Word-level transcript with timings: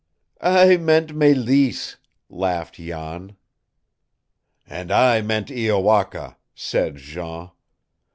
"I 0.41 0.77
meant 0.77 1.11
Mélisse," 1.13 1.97
laughed 2.27 2.73
Jan. 2.77 3.37
"And 4.67 4.91
I 4.91 5.21
meant 5.21 5.49
Iowaka," 5.51 6.37
said 6.55 6.95
Jean. 6.95 7.51